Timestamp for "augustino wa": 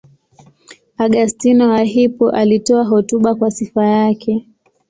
0.97-1.83